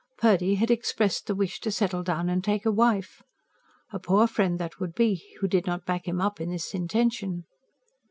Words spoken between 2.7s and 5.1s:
wife. A poor friend that would